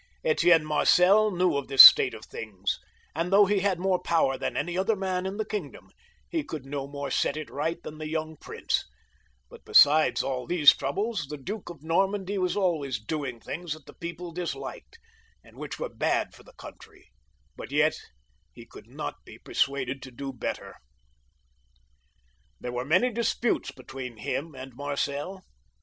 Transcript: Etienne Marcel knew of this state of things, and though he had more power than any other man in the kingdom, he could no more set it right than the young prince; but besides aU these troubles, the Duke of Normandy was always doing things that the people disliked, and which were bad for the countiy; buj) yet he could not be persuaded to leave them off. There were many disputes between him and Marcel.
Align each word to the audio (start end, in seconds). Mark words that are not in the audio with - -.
Etienne 0.25 0.65
Marcel 0.65 1.29
knew 1.29 1.55
of 1.55 1.67
this 1.67 1.83
state 1.83 2.15
of 2.15 2.25
things, 2.25 2.79
and 3.13 3.31
though 3.31 3.45
he 3.45 3.59
had 3.59 3.77
more 3.77 4.01
power 4.01 4.35
than 4.35 4.57
any 4.57 4.75
other 4.75 4.95
man 4.95 5.27
in 5.27 5.37
the 5.37 5.45
kingdom, 5.45 5.91
he 6.27 6.43
could 6.43 6.65
no 6.65 6.87
more 6.87 7.11
set 7.11 7.37
it 7.37 7.51
right 7.51 7.83
than 7.83 7.99
the 7.99 8.09
young 8.09 8.35
prince; 8.35 8.83
but 9.47 9.63
besides 9.63 10.23
aU 10.23 10.47
these 10.47 10.75
troubles, 10.75 11.27
the 11.29 11.37
Duke 11.37 11.69
of 11.69 11.83
Normandy 11.83 12.39
was 12.39 12.57
always 12.57 12.97
doing 12.99 13.39
things 13.39 13.73
that 13.73 13.85
the 13.85 13.93
people 13.93 14.31
disliked, 14.31 14.97
and 15.43 15.55
which 15.55 15.77
were 15.77 15.87
bad 15.87 16.33
for 16.33 16.41
the 16.41 16.53
countiy; 16.53 17.03
buj) 17.55 17.69
yet 17.71 17.93
he 18.55 18.65
could 18.65 18.87
not 18.87 19.23
be 19.23 19.37
persuaded 19.37 20.01
to 20.01 20.09
leave 20.09 20.39
them 20.39 20.65
off. 20.67 20.75
There 22.59 22.71
were 22.73 22.85
many 22.85 23.11
disputes 23.11 23.71
between 23.71 24.17
him 24.17 24.55
and 24.55 24.73
Marcel. 24.73 25.43